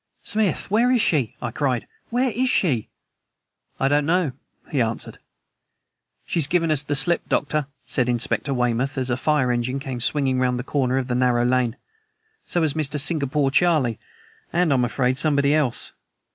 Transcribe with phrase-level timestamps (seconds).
[0.23, 1.85] "Smith, where is she?" I cried.
[2.09, 2.89] "Where is she?"
[3.79, 4.31] "I don't know,"
[4.71, 5.19] he answered.
[6.25, 10.39] "She's given us the slip, Doctor," said Inspector Weymouth, as a fire engine came swinging
[10.39, 11.75] round the corner of the narrow lane.
[12.47, 12.99] "So has Mr.
[12.99, 13.99] Singapore Charlie
[14.51, 15.91] and, I'm afraid, somebody else.